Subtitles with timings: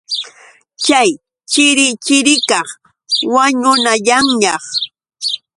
[0.83, 1.09] Chay
[1.51, 2.67] chirichirikaq
[3.33, 4.63] wañunayanñaq.